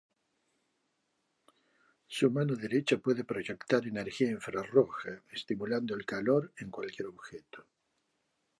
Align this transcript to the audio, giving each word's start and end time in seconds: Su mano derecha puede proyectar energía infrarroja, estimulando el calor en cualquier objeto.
Su 2.07 2.31
mano 2.31 2.55
derecha 2.55 2.97
puede 2.97 3.23
proyectar 3.23 3.85
energía 3.85 4.31
infrarroja, 4.31 5.21
estimulando 5.29 5.93
el 5.93 6.05
calor 6.05 6.51
en 6.57 6.71
cualquier 6.71 7.09
objeto. 7.09 7.67